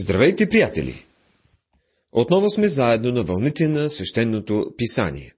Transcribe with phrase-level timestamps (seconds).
[0.00, 1.04] Здравейте, приятели!
[2.12, 5.34] Отново сме заедно на вълните на свещеното писание.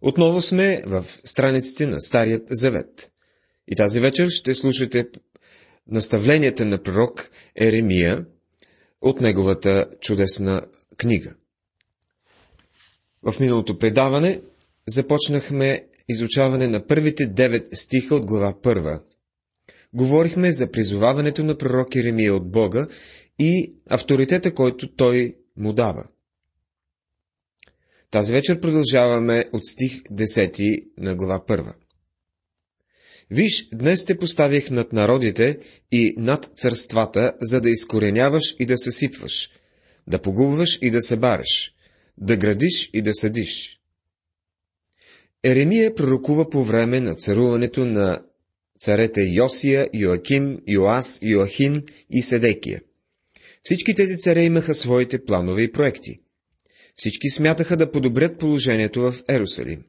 [0.00, 3.12] Отново сме в страниците на Старият Завет.
[3.68, 5.08] И тази вечер ще слушате
[5.86, 8.26] наставленията на пророк Еремия
[9.00, 10.62] от неговата чудесна
[10.96, 11.34] книга.
[13.22, 14.42] В миналото предаване
[14.88, 19.00] започнахме изучаване на първите девет стиха от глава първа.
[19.94, 22.86] Говорихме за призоваването на пророк Еремия от Бога
[23.38, 26.08] и авторитета, който той му дава.
[28.10, 31.74] Тази вечер продължаваме от стих 10 на глава 1.
[33.30, 35.58] Виж, днес те поставих над народите
[35.92, 39.50] и над царствата, за да изкореняваш и да съсипваш,
[40.06, 41.74] да погубваш и да събареш,
[42.18, 43.80] да градиш и да съдиш.
[45.44, 48.22] Еремия пророкува по време на царуването на
[48.82, 52.82] царете Йосия, Йоаким, Йоас, Йоахин и Седекия.
[53.62, 56.20] Всички тези царе имаха своите планове и проекти.
[56.96, 59.84] Всички смятаха да подобрят положението в Ерусалим.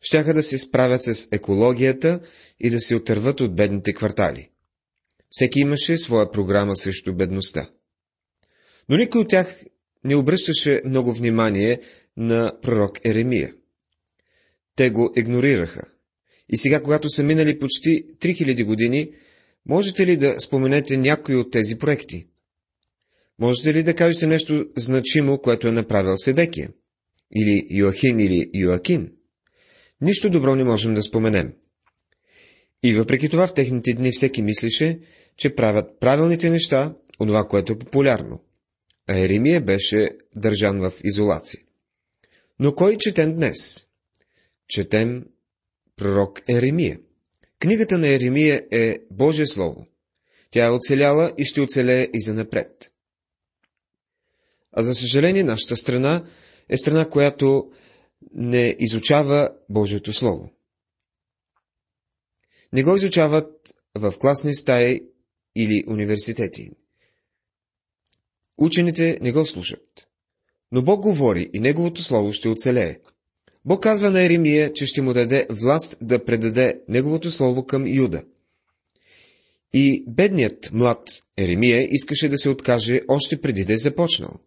[0.00, 2.20] Щяха да се справят с екологията
[2.60, 4.50] и да се отърват от бедните квартали.
[5.30, 7.70] Всеки имаше своя програма срещу бедността.
[8.88, 9.64] Но никой от тях
[10.04, 11.80] не обръщаше много внимание
[12.16, 13.54] на пророк Еремия.
[14.76, 15.93] Те го игнорираха.
[16.52, 19.10] И сега, когато са минали почти 3000 години,
[19.66, 22.26] можете ли да споменете някои от тези проекти?
[23.38, 26.70] Можете ли да кажете нещо значимо, което е направил Седекия?
[27.36, 29.12] Или Йоахин или Йоакин?
[30.00, 31.52] Нищо добро не можем да споменем.
[32.82, 35.00] И въпреки това в техните дни всеки мислеше,
[35.36, 38.44] че правят правилните неща, онова, което е популярно.
[39.06, 41.60] А Еремия беше държан в изолация.
[42.60, 43.86] Но кой четем днес?
[44.68, 45.24] Четем
[45.96, 47.00] пророк Еремия.
[47.58, 49.86] Книгата на Еремия е Божие Слово.
[50.50, 52.92] Тя е оцеляла и ще оцелее и за напред.
[54.72, 56.24] А за съжаление, нашата страна
[56.68, 57.70] е страна, която
[58.34, 60.50] не изучава Божието Слово.
[62.72, 65.00] Не го изучават в класни стаи
[65.56, 66.70] или университети.
[68.58, 70.06] Учените не го слушат.
[70.72, 72.98] Но Бог говори и Неговото Слово ще оцелее.
[73.64, 78.24] Бог казва на Еремия, че ще му даде власт да предаде Неговото Слово към Юда.
[79.72, 84.38] И бедният млад Еремия искаше да се откаже още преди да е започнал.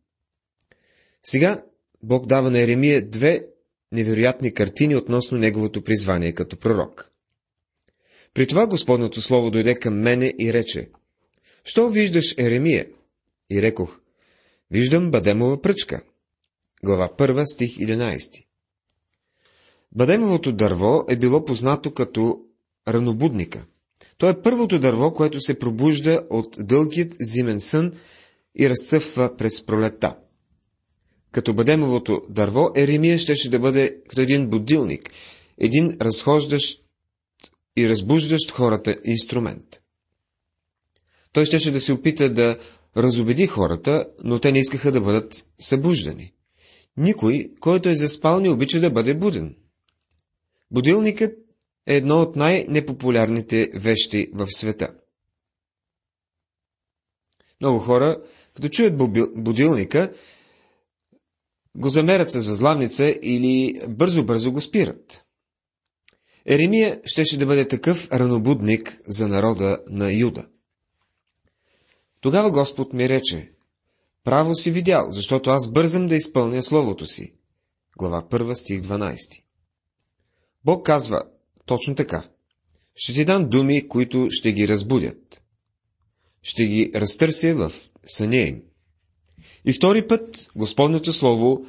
[1.23, 1.63] Сега
[2.03, 3.45] Бог дава на Еремия две
[3.91, 7.11] невероятни картини относно неговото призвание като пророк.
[8.33, 10.89] При това Господното Слово дойде към мене и рече,
[11.63, 12.87] Що виждаш, Еремия?
[13.51, 13.99] И рекох,
[14.71, 16.01] Виждам Бадемова пръчка.
[16.83, 18.46] Глава 1, стих 11.
[19.97, 22.39] Бадемовото дърво е било познато като
[22.87, 23.65] ранобудника.
[24.17, 27.91] То е първото дърво, което се пробужда от дългият зимен сън
[28.59, 30.17] и разцъфва през пролетта.
[31.31, 35.11] Като бадемовото дърво, Еремия щеше да бъде като един будилник,
[35.57, 36.83] един разхождащ
[37.77, 39.81] и разбуждащ хората инструмент.
[41.31, 42.57] Той щеше да се опита да
[42.97, 46.33] разобеди хората, но те не искаха да бъдат събуждани.
[46.97, 49.55] Никой, който е заспал, не обича да бъде буден.
[50.71, 51.33] Будилникът
[51.85, 54.93] е едно от най-непопулярните вещи в света.
[57.61, 58.21] Много хора,
[58.53, 58.97] като чуят
[59.35, 60.13] будилника,
[61.75, 65.25] го замерят с възглавница или бързо-бързо го спират.
[66.45, 70.47] Еремия щеше да бъде такъв ранобудник за народа на Юда.
[72.21, 73.51] Тогава Господ ми рече,
[74.23, 77.33] право си видял, защото аз бързам да изпълня Словото си.
[77.97, 79.46] Глава 1, стих 12.
[80.67, 81.21] Бог казва
[81.65, 82.29] точно така.
[82.95, 85.41] Ще ти дам думи, които ще ги разбудят.
[86.41, 87.71] Ще ги разтърся в
[88.05, 88.63] съня им.
[89.65, 91.65] И втори път Господното Слово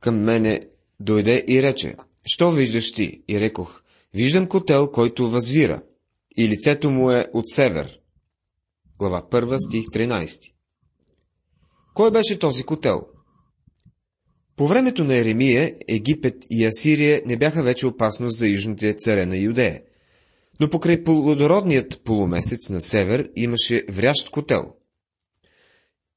[0.00, 0.60] към мене
[1.00, 3.22] дойде и рече, Що виждаш ти?
[3.28, 3.82] И рекох,
[4.14, 5.82] виждам котел, който възвира,
[6.36, 8.00] и лицето му е от север.
[8.98, 10.52] Глава 1, стих 13.
[11.94, 13.06] Кой беше този котел?
[14.60, 19.36] По времето на Еремия, Египет и Асирия не бяха вече опасност за южните царе на
[19.36, 19.82] Юдея.
[20.60, 24.62] Но покрай плодородният полумесец на север имаше врящ котел.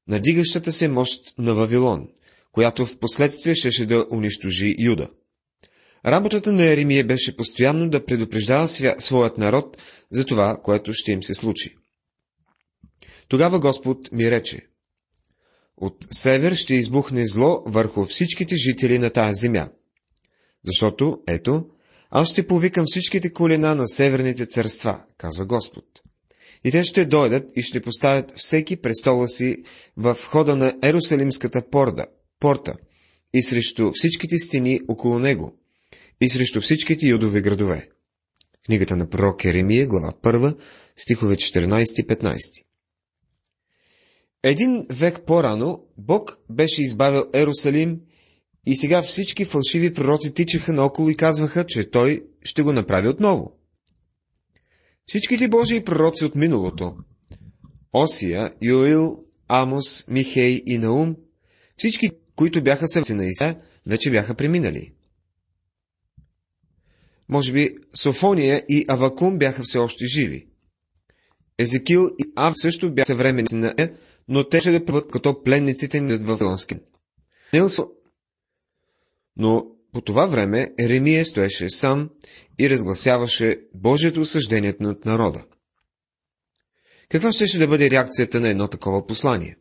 [0.08, 2.08] Надигащата се мощ на Вавилон,
[2.52, 5.08] която в последствие щеше да унищожи Юда.
[6.06, 8.94] Работата на Еремия беше постоянно да предупреждава свя...
[8.98, 11.76] своят народ за това, което ще им се случи.
[13.28, 14.66] Тогава Господ ми рече,
[15.76, 19.68] от север ще избухне зло върху всичките жители на тази земя.
[20.66, 21.66] Защото, ето,
[22.10, 25.84] аз ще повикам всичките колена на северните царства, казва Господ.
[26.64, 29.56] И те ще дойдат и ще поставят всеки престола си
[29.96, 32.06] в входа на Ерусалимската порда,
[32.40, 32.74] порта
[33.34, 35.58] и срещу всичките стени около него
[36.20, 37.88] и срещу всичките юдови градове.
[38.66, 40.56] Книгата на пророк Еремия, глава 1,
[40.96, 42.64] стихове 14 и 15.
[44.46, 48.00] Един век по-рано Бог беше избавил Ерусалим
[48.66, 53.52] и сега всички фалшиви пророци тичаха наоколо и казваха, че Той ще го направи отново.
[55.06, 56.96] Всичките Божии пророци от миналото
[57.92, 59.18] Осия, Йоил,
[59.48, 61.16] Амос, Михей и Наум,
[61.76, 63.56] всички, които бяха съвси на Иса,
[63.86, 64.92] вече бяха преминали.
[67.28, 70.46] Може би Софония и Авакум бяха все още живи.
[71.58, 73.92] Езекил и Ав също бяха съвременници на Е,
[74.28, 76.76] но те ще да като пленниците на Вавилонски.
[79.36, 82.10] Но по това време Еремия стоеше сам
[82.58, 85.44] и разгласяваше Божието осъждение над народа.
[87.08, 89.56] Каква ще да бъде реакцията на едно такова послание?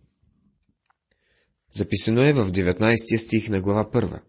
[1.72, 4.22] Записано е в 19 стих на глава 1.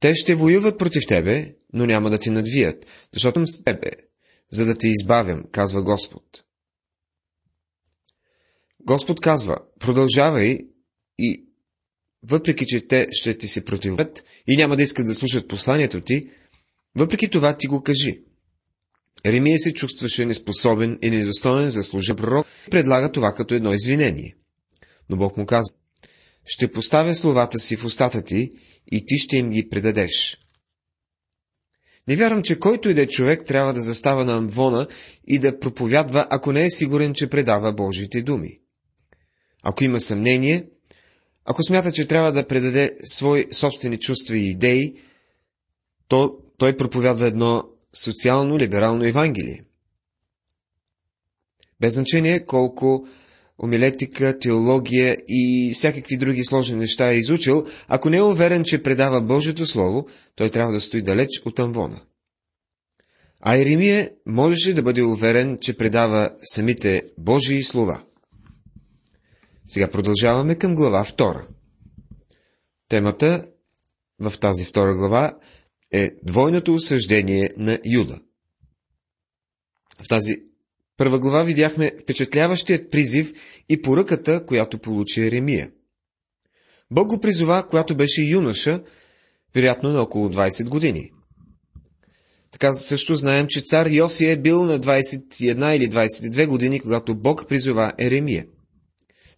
[0.00, 3.90] Те ще воюват против тебе, но няма да ти надвият, защото с тебе,
[4.52, 6.44] за да те избавям, казва Господ.
[8.80, 10.58] Господ казва, продължавай
[11.18, 11.44] и
[12.22, 16.30] въпреки, че те ще ти се противят и няма да искат да слушат посланието ти,
[16.96, 18.22] въпреки това ти го кажи.
[19.24, 24.36] Еремия се чувстваше неспособен и недостоен за служа пророк и предлага това като едно извинение.
[25.10, 25.74] Но Бог му казва,
[26.44, 28.50] ще поставя словата си в устата ти
[28.92, 30.38] и ти ще им ги предадеш.
[32.08, 34.86] Не вярвам, че който и да е човек трябва да застава на амвона
[35.26, 38.58] и да проповядва, ако не е сигурен, че предава Божите думи.
[39.62, 40.66] Ако има съмнение,
[41.44, 44.94] ако смята, че трябва да предаде свои собствени чувства и идеи,
[46.08, 49.64] то той проповядва едно социално-либерално Евангелие.
[51.80, 53.06] Без значение колко
[53.62, 59.22] омилетика, теология и всякакви други сложни неща е изучил, ако не е уверен, че предава
[59.22, 60.06] Божието Слово,
[60.36, 62.00] той трябва да стои далеч от амвона.
[63.40, 68.02] А Еремия можеше да бъде уверен, че предава самите Божии слова.
[69.66, 71.46] Сега продължаваме към глава 2.
[72.88, 73.46] Темата
[74.20, 75.38] в тази втора глава
[75.92, 78.20] е двойното осъждение на Юда.
[80.02, 80.51] В тази
[81.02, 83.32] първа глава видяхме впечатляващият призив
[83.68, 85.70] и поръката, която получи Еремия.
[86.90, 88.82] Бог го призова, когато беше юноша,
[89.54, 91.10] вероятно на около 20 години.
[92.50, 97.48] Така също знаем, че цар Йосия е бил на 21 или 22 години, когато Бог
[97.48, 98.46] призова Еремия.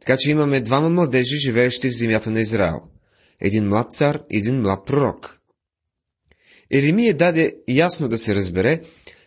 [0.01, 2.81] Така че имаме двама младежи, живеещи в земята на Израел.
[3.41, 5.41] Един млад цар един млад пророк.
[6.73, 8.81] Еремия даде ясно да се разбере,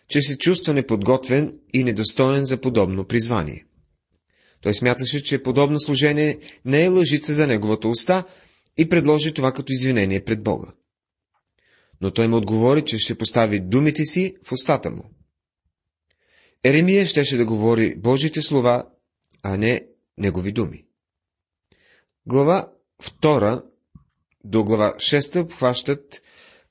[0.08, 3.64] че се чувства неподготвен и недостоен за подобно призвание.
[4.60, 8.24] Той смяташе, че подобно служение не е лъжица за неговата уста
[8.76, 10.68] и предложи това като извинение пред Бога.
[12.00, 15.10] Но той му отговори, че ще постави думите си в устата му.
[16.64, 18.84] Еремия щеше да говори Божите слова,
[19.42, 19.86] а не
[20.18, 20.84] негови думи.
[22.26, 22.72] Глава
[23.02, 23.64] 2
[24.44, 26.22] до глава 6 обхващат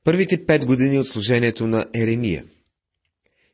[0.03, 2.45] първите пет години от служението на Еремия.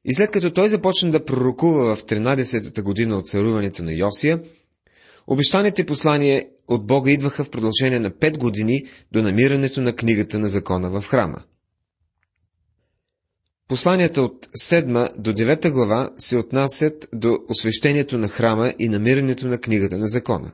[0.05, 4.44] И след като той започна да пророкува в 13-та година от царуването на Йосия,
[5.27, 10.49] обещаните послания от Бога идваха в продължение на пет години до намирането на книгата на
[10.49, 11.44] закона в храма.
[13.68, 19.59] Посланията от 7 до 9 глава се отнасят до освещението на храма и намирането на
[19.59, 20.51] книгата на закона.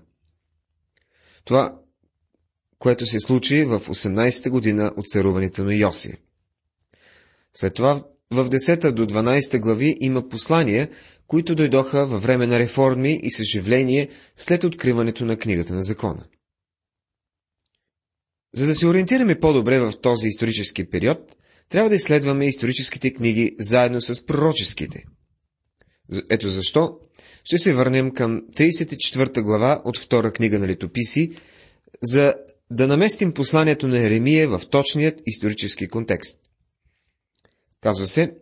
[1.45, 1.79] Това,
[2.79, 6.17] което се случи в 18-та година от царуването на Йосия.
[7.53, 10.89] След това в 10 до 12 глави има послания,
[11.27, 16.23] които дойдоха във време на реформи и съживление след откриването на книгата на закона.
[18.55, 21.35] За да се ориентираме по-добре в този исторически период,
[21.69, 25.03] трябва да изследваме историческите книги заедно с пророческите.
[26.29, 26.99] Ето защо
[27.43, 31.31] ще се върнем към 34 глава от втора книга на летописи,
[32.03, 32.33] за
[32.71, 36.39] да наместим посланието на Еремия в точният исторически контекст.
[37.81, 38.35] Казва се,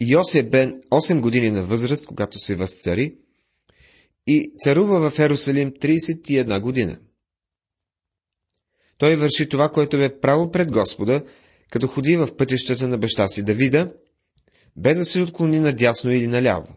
[0.00, 3.16] Йосия бен 8 години на възраст, когато се възцари,
[4.26, 6.98] и царува в Ерусалим 31 година.
[8.98, 11.24] Той върши това, което бе право пред Господа
[11.70, 13.92] като ходи в пътищата на баща си Давида,
[14.76, 16.76] без да се отклони надясно или наляво.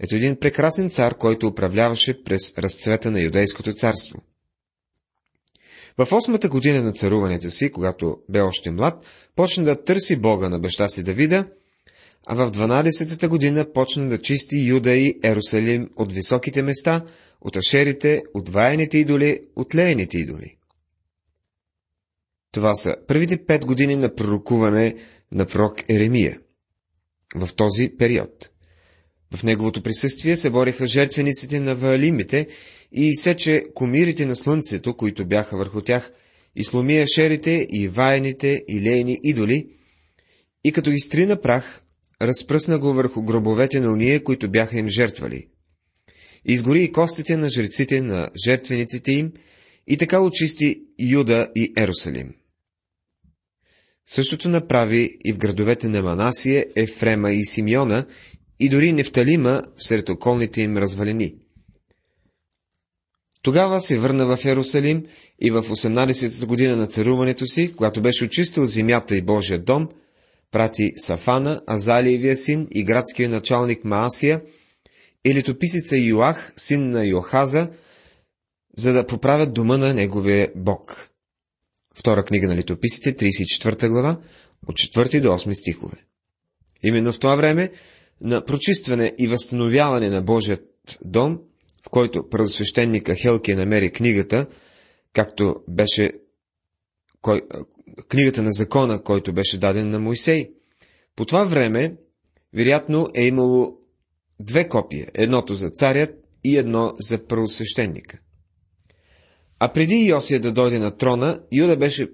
[0.00, 4.22] Ето един прекрасен цар, който управляваше през разцвета на юдейското царство.
[5.98, 9.04] В осмата година на царуването си, когато бе още млад,
[9.36, 11.46] почна да търси Бога на баща си Давида,
[12.26, 17.04] а в 12-та година почна да чисти Юда и Ерусалим от високите места,
[17.40, 20.56] от ашерите, от ваяните идоли, от леените идоли.
[22.52, 24.96] Това са първите пет години на пророкуване
[25.32, 26.40] на пророк Еремия.
[27.34, 28.50] В този период.
[29.34, 32.48] В неговото присъствие се бориха жертвениците на ваалимите
[32.96, 36.12] и сече комирите на слънцето, които бяха върху тях,
[36.56, 39.68] и сломи ашерите, и ваяните, и лейни идоли,
[40.64, 41.82] и като изтрина прах,
[42.22, 45.46] разпръсна го върху гробовете на уния, които бяха им жертвали.
[46.44, 49.32] Изгори и костите на жреците на жертвениците им,
[49.86, 52.34] и така очисти Юда и Ерусалим.
[54.06, 58.06] Същото направи и в градовете на Манасия, Ефрема и Симеона,
[58.60, 61.34] и дори Нефталима сред околните им развалени.
[63.46, 65.06] Тогава се върна в Ерусалим
[65.40, 69.88] и в 18-та година на царуването си, когато беше очистил земята и Божия дом,
[70.50, 74.42] прати Сафана, Азалиевия син и градския началник Маасия
[75.24, 77.70] и летописица Йоах, син на Йохаза,
[78.76, 81.08] за да поправят дома на неговия Бог.
[81.94, 84.20] Втора книга на летописите, 34 глава,
[84.66, 85.96] от 4 до 8 стихове.
[86.82, 87.70] Именно в това време
[88.20, 90.62] на прочистване и възстановяване на Божият
[91.04, 91.38] дом,
[91.86, 94.46] в който първосвещеника Хелкия намери книгата,
[95.12, 96.12] както беше
[97.20, 97.40] кой,
[98.08, 100.50] книгата на закона, който беше даден на Моисей.
[101.16, 101.96] По това време,
[102.54, 103.78] вероятно, е имало
[104.40, 106.14] две копия, едното за царят
[106.44, 108.18] и едно за първосвещеника.
[109.58, 112.08] А преди Йосия да дойде на трона, Юда беше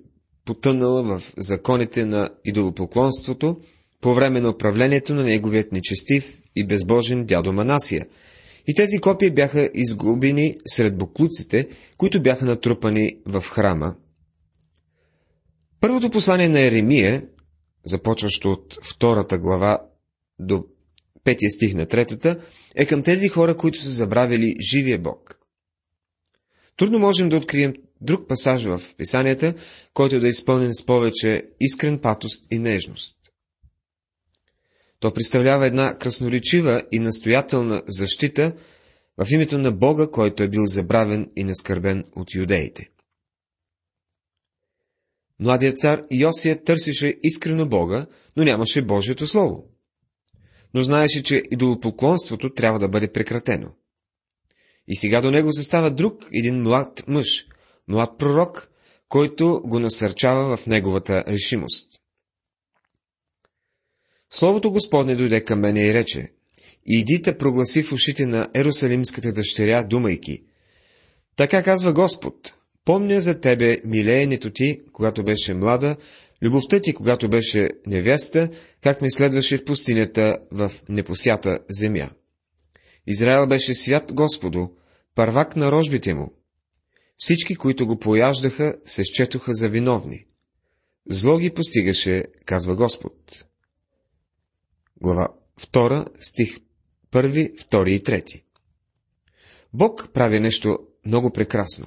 [0.44, 3.56] потънала в законите на идолопоклонството
[4.00, 8.06] по време на управлението на неговият нечестив и безбожен дядо Манасия.
[8.66, 13.94] И тези копии бяха изгубени сред буклуците, които бяха натрупани в храма.
[15.80, 17.26] Първото послание на Еремия,
[17.86, 19.78] започващо от втората глава
[20.38, 20.64] до
[21.24, 22.40] петия стих на третата,
[22.74, 25.38] е към тези хора, които са забравили живия Бог.
[26.76, 29.54] Трудно можем да открием друг пасаж в писанията,
[29.94, 33.21] който да е изпълнен с повече искрен патост и нежност.
[35.02, 38.52] То представлява една красноречива и настоятелна защита
[39.18, 42.90] в името на Бога, който е бил забравен и наскърбен от юдеите.
[45.40, 48.06] Младият цар Йосия търсеше искрено Бога,
[48.36, 49.64] но нямаше Божието Слово.
[50.74, 53.74] Но знаеше, че идолопоклонството трябва да бъде прекратено.
[54.88, 57.46] И сега до него застава друг, един млад мъж,
[57.88, 58.70] млад пророк,
[59.08, 62.01] който го насърчава в неговата решимост.
[64.34, 66.32] Словото Господне дойде към мене и рече,
[66.86, 70.42] идите прогласи в ушите на Ерусалимската дъщеря, думайки,
[71.36, 72.52] така казва Господ,
[72.84, 75.96] помня за тебе милеенето ти, когато беше млада,
[76.42, 78.48] любовта ти, когато беше невеста,
[78.82, 82.10] как ме следваше в пустинята в непосята земя.
[83.06, 84.68] Израел беше свят Господу,
[85.14, 86.32] първак на рожбите му.
[87.16, 90.24] Всички, които го пояждаха, се счетоха за виновни.
[91.10, 93.44] Зло ги постигаше, казва Господ.
[95.02, 95.28] Глава
[95.72, 96.58] 2, стих
[97.12, 98.42] 1, 2 и 3.
[99.72, 101.86] Бог прави нещо много прекрасно.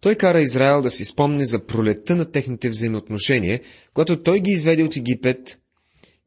[0.00, 3.60] Той кара Израел да си спомни за пролетта на техните взаимоотношения,
[3.94, 5.58] когато той ги изведе от Египет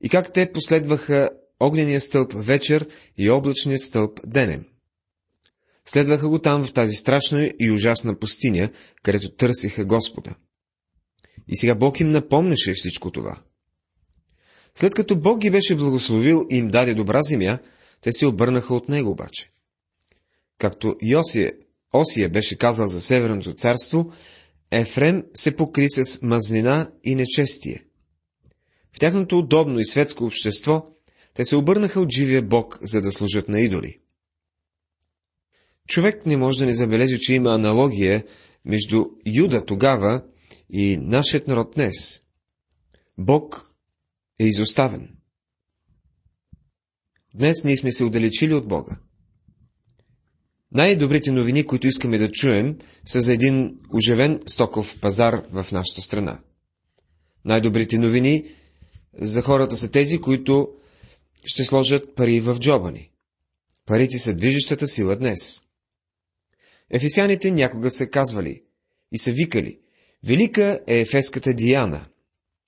[0.02, 4.66] и как те последваха огнения стълб вечер и облачният стълб денем.
[5.86, 8.72] Следваха го там в тази страшна и ужасна пустиня,
[9.04, 10.36] където търсиха Господа.
[11.48, 13.42] И сега Бог им напомняше всичко това.
[14.80, 17.60] След като Бог ги беше благословил и им даде добра земя,
[18.02, 19.52] те се обърнаха от него обаче.
[20.58, 21.54] Както Йосия,
[21.94, 24.12] Осия беше казал за Северното царство,
[24.72, 27.84] Ефрем се покри с мазнина и нечестие.
[28.96, 30.86] В тяхното удобно и светско общество
[31.34, 34.00] те се обърнаха от живия Бог, за да служат на идоли.
[35.88, 38.24] Човек не може да не забележи, че има аналогия
[38.66, 40.24] между Юда тогава
[40.70, 42.22] и нашият народ днес.
[43.18, 43.69] Бог
[44.40, 45.16] е изоставен.
[47.34, 49.00] Днес ние сме се отдалечили от Бога.
[50.72, 56.42] Най-добрите новини, които искаме да чуем, са за един оживен стоков пазар в нашата страна.
[57.46, 58.56] Най-добрите новини
[59.22, 60.70] за хората са тези, които
[61.46, 63.12] ще сложат пари в джоба ни.
[63.86, 65.62] Парите са движещата сила днес.
[66.90, 68.64] Ефесяните някога са казвали
[69.12, 69.80] и са викали
[70.24, 72.09] Велика е ефеската Диана.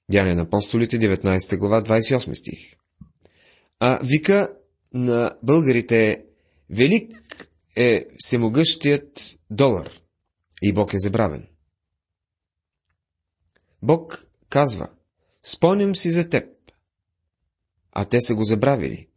[0.09, 2.75] Дяне на апостолите, 19 глава, 28 стих.
[3.79, 4.53] А вика
[4.93, 6.25] на българите
[6.69, 10.01] Велик е всемогъщият долар
[10.61, 11.47] и Бог е забравен.
[13.81, 14.89] Бог казва,
[15.43, 16.45] спомням си за теб.
[17.91, 19.07] а те са го забравили.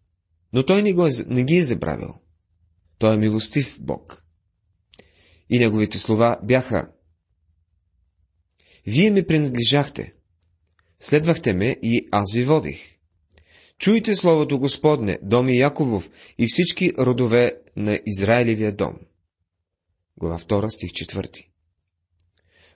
[0.53, 2.15] Но той не, го е, не ги е забравил.
[2.99, 4.25] Той е милостив Бог.
[5.51, 6.93] И неговите слова бяха
[8.87, 10.15] Вие ми принадлежахте.
[11.05, 12.99] Следвахте ме и аз ви водих.
[13.79, 18.99] Чуйте Словото Господне, доми Яковов и всички родове на Израилевия дом.
[20.17, 21.45] Глава 2, стих 4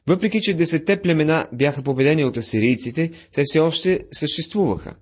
[0.06, 4.96] Въпреки, че десетте племена бяха победени от асирийците, те все още съществуваха.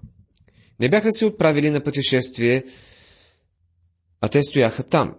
[0.81, 2.65] Не бяха се отправили на пътешествие,
[4.21, 5.15] а те стояха там.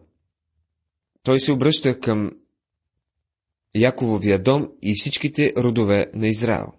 [1.24, 2.32] Той се обръща към
[3.76, 6.74] Якововия дом и всичките родове на Израел.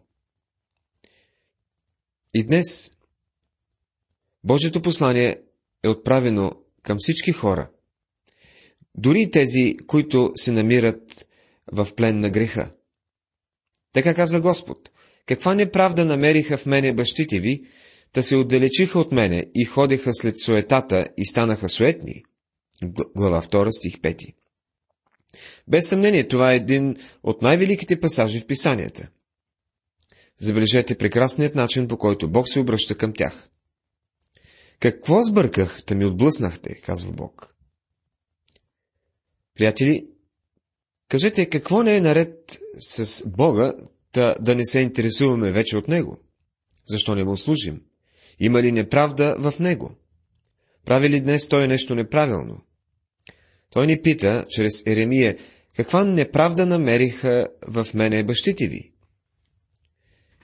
[2.35, 2.91] И днес
[4.45, 5.37] Божието послание
[5.85, 7.71] е отправено към всички хора,
[8.95, 11.29] дори тези, които се намират
[11.73, 12.75] в плен на греха.
[13.93, 14.91] Така казва Господ.
[15.27, 17.63] Каква неправда намериха в мене бащите ви,
[18.13, 22.25] та се отдалечиха от мене и ходеха след суетата и станаха суетни?
[23.17, 24.35] Глава 2, стих 5.
[25.69, 29.09] Без съмнение, това е един от най-великите пасажи в писанията.
[30.40, 33.49] Забележете прекрасният начин, по който Бог се обръща към тях.
[34.80, 37.54] Какво сбърках, да ми отблъснахте, казва Бог.
[39.54, 40.09] Приятели,
[41.09, 43.75] кажете, какво не е наред с Бога,
[44.12, 46.21] да, да не се интересуваме вече от Него?
[46.88, 47.83] Защо не му служим?
[48.40, 49.95] Има ли неправда в Него?
[50.85, 52.61] Прави ли днес Той нещо неправилно?
[53.71, 55.38] Той ни пита, чрез Еремия,
[55.76, 58.92] каква неправда намериха в мене бащите ви?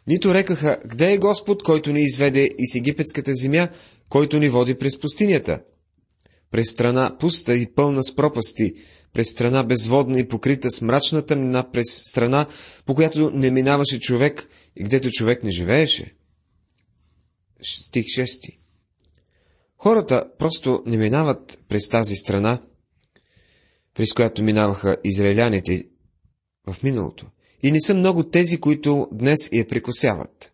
[0.07, 3.69] Нито рекаха, къде е Господ, който ни изведе из египетската земя,
[4.09, 5.61] който ни води през пустинята?
[6.51, 8.75] През страна пуста и пълна с пропасти,
[9.13, 12.47] през страна безводна и покрита с мрачна тъмнина, през страна,
[12.87, 16.15] по която не минаваше човек и гдето човек не живееше.
[17.63, 18.59] Стих 6
[19.77, 22.63] Хората просто не минават през тази страна,
[23.95, 25.89] през която минаваха израиляните
[26.67, 27.27] в миналото.
[27.65, 30.53] И не са много тези, които днес я прекосяват.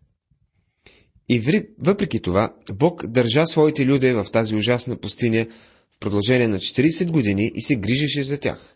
[1.29, 5.46] И въпреки това, Бог държа своите люди в тази ужасна пустиня
[5.90, 8.75] в продължение на 40 години и се грижеше за тях.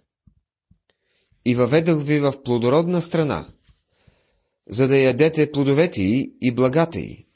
[1.44, 3.48] И въведах ви в плодородна страна,
[4.68, 7.26] за да ядете плодовете й и благата й.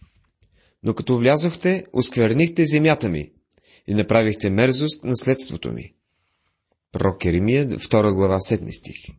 [0.83, 3.33] Но като влязохте, осквернихте земята ми
[3.87, 5.95] и направихте мерзост наследството ми.
[6.93, 9.15] Пророк Еремия, 2 глава, 7 стих.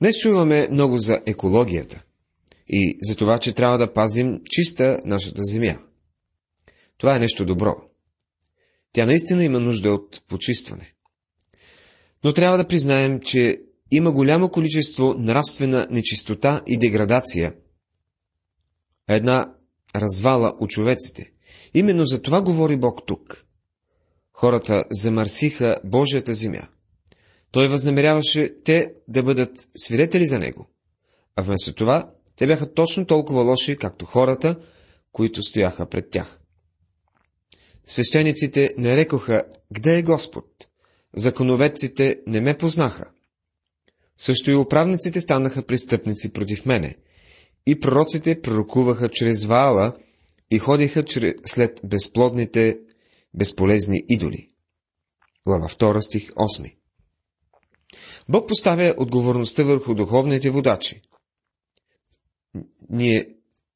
[0.00, 2.04] Днес чуваме много за екологията
[2.68, 5.78] и за това, че трябва да пазим чиста нашата земя.
[6.98, 7.76] Това е нещо добро.
[8.92, 10.94] Тя наистина има нужда от почистване.
[12.24, 17.54] Но трябва да признаем, че има голямо количество нравствена нечистота и деградация,
[19.08, 19.54] една
[19.96, 21.30] развала у човеците.
[21.74, 23.44] Именно за това говори Бог тук.
[24.32, 26.68] Хората замърсиха Божията земя.
[27.50, 30.66] Той възнамеряваше те да бъдат свидетели за него.
[31.36, 34.56] А вместо това, те бяха точно толкова лоши, както хората,
[35.12, 36.40] които стояха пред тях.
[37.86, 39.42] Свещениците не рекоха,
[39.74, 40.68] къде е Господ?
[41.16, 43.10] Законовеците не ме познаха.
[44.16, 46.96] Също и управниците станаха престъпници против мене.
[47.66, 49.92] И пророците пророкуваха чрез Ваала
[50.50, 51.04] и ходиха
[51.46, 52.78] след безплодните,
[53.34, 54.50] безполезни идоли.
[55.46, 56.77] Глава 2 стих 8
[58.28, 61.02] Бог поставя отговорността върху духовните водачи.
[62.90, 63.28] Ние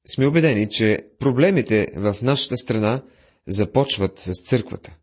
[0.07, 3.03] сме убедени, че проблемите в нашата страна
[3.47, 4.97] започват с църквата.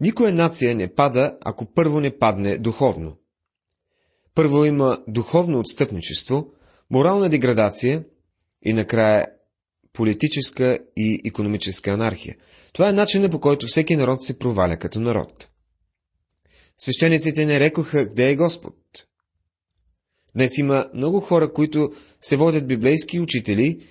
[0.00, 3.16] Никоя нация не пада, ако първо не падне духовно.
[4.34, 6.52] Първо има духовно отстъпничество,
[6.90, 8.04] морална деградация
[8.62, 9.26] и накрая
[9.92, 12.36] политическа и економическа анархия.
[12.72, 15.48] Това е начинът по който всеки народ се проваля като народ.
[16.78, 18.74] Свещениците не рекоха, къде е Господ.
[20.34, 23.88] Днес има много хора, които се водят библейски учители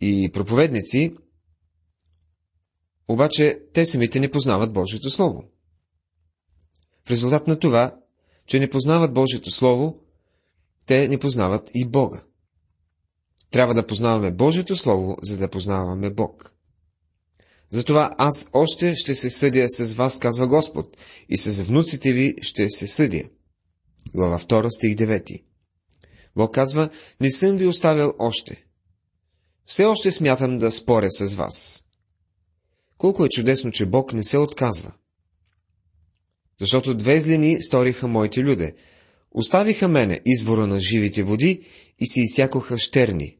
[0.00, 1.16] и проповедници,
[3.08, 5.44] обаче те самите не познават Божието Слово.
[7.04, 7.96] В резултат на това,
[8.46, 10.00] че не познават Божието Слово,
[10.86, 12.24] те не познават и Бога.
[13.50, 16.55] Трябва да познаваме Божието Слово, за да познаваме Бог.
[17.70, 20.96] Затова аз още ще се съдя с вас, казва Господ,
[21.28, 23.22] и с внуците ви ще се съдя.
[24.14, 25.42] Глава 2, стих 9.
[26.36, 26.88] Бог казва,
[27.20, 28.64] не съм ви оставил още.
[29.66, 31.84] Все още смятам да споря с вас.
[32.98, 34.92] Колко е чудесно, че Бог не се отказва.
[36.60, 38.74] Защото две злини сториха моите люде.
[39.30, 41.66] Оставиха мене извора на живите води
[41.98, 43.38] и се изсякоха щерни,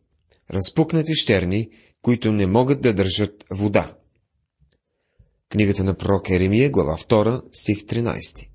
[0.50, 1.68] разпукнати щерни,
[2.02, 3.96] които не могат да държат вода.
[5.48, 8.48] Книгата на пророк Еремия, глава 2, стих 13.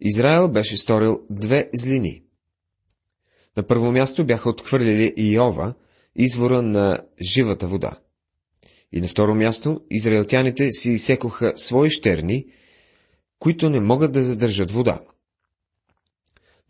[0.00, 2.22] Израел беше сторил две злини.
[3.56, 5.74] На първо място бяха отхвърлили Иова,
[6.16, 7.98] извора на живата вода.
[8.92, 12.46] И на второ място, израелтяните си изсекоха свои щерни,
[13.38, 15.00] които не могат да задържат вода.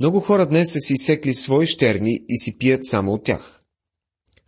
[0.00, 3.61] Много хора днес са си изсекли свои щерни и си пият само от тях.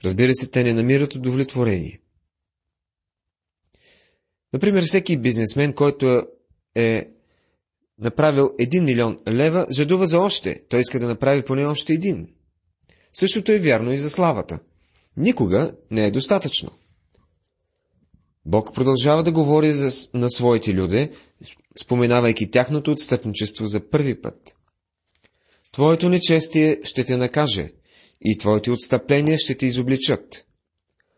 [0.05, 2.01] Разбира се, те не намират удовлетворение.
[4.55, 6.23] Например, всеки бизнесмен, който
[6.75, 7.09] е
[7.99, 10.63] направил 1 милион лева, жадува за още.
[10.69, 12.29] Той иска да направи поне още един.
[13.13, 14.59] Същото е вярно и за славата.
[15.17, 16.71] Никога не е достатъчно.
[18.47, 21.11] Бог продължава да говори за, на своите люди,
[21.83, 24.57] споменавайки тяхното отстъпничество за първи път.
[25.73, 27.73] Твоето нечестие ще те накаже,
[28.21, 30.47] и твоите отстъпления ще те изобличат.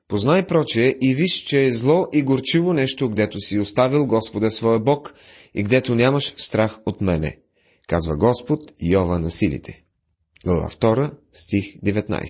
[0.09, 4.81] Познай прочее и виж, че е зло и горчиво нещо, гдето си оставил Господа своя
[4.81, 5.15] Бог
[5.55, 7.39] и гдето нямаш страх от мене,
[7.89, 9.85] казва Господ Йова на силите.
[10.45, 12.25] Глава 2, стих 19.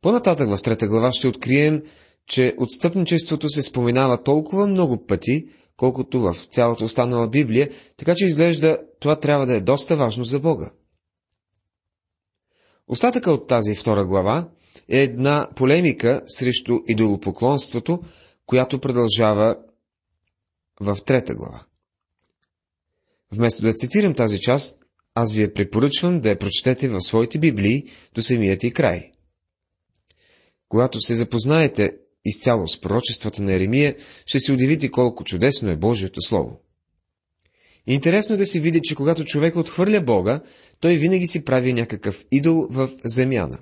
[0.00, 1.82] По-нататък в трета глава ще открием,
[2.26, 8.78] че отстъпничеството се споменава толкова много пъти, колкото в цялата останала Библия, така че изглежда
[9.00, 10.70] това трябва да е доста важно за Бога.
[12.88, 14.48] Остатъка от тази втора глава
[14.88, 18.02] е една полемика срещу идолопоклонството,
[18.46, 19.56] която продължава
[20.80, 21.64] в трета глава.
[23.32, 24.78] Вместо да цитирам тази част,
[25.14, 29.10] аз ви я препоръчвам да я прочетете в своите библии до самият и край.
[30.68, 36.22] Когато се запознаете изцяло с пророчествата на Еремия, ще се удивите колко чудесно е Божието
[36.22, 36.60] Слово.
[37.86, 40.40] Интересно е да се види, че когато човек отхвърля Бога,
[40.80, 43.58] той винаги си прави някакъв идол в земяна.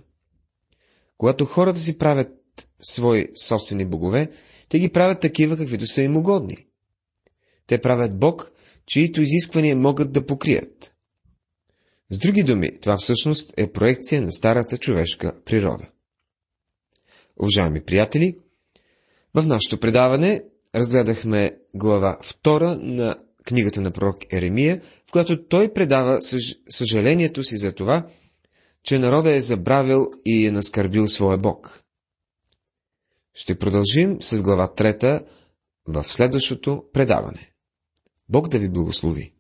[1.20, 2.28] Когато хората си правят
[2.80, 4.30] свои собствени богове,
[4.68, 6.66] те ги правят такива, каквито са им угодни.
[7.66, 8.52] Те правят Бог,
[8.86, 10.94] чието изисквания могат да покрият.
[12.10, 15.88] С други думи, това всъщност е проекция на старата човешка природа.
[17.42, 18.36] Уважаеми приятели,
[19.34, 20.42] в нашето предаване
[20.74, 26.56] разгледахме глава 2 на книгата на пророк Еремия, в която той предава съж...
[26.68, 28.06] съжалението си за това,
[28.84, 31.82] че народа е забравил и е наскърбил своя Бог.
[33.34, 35.26] Ще продължим с глава 3
[35.88, 37.52] в следващото предаване.
[38.28, 39.32] Бог да ви благослови!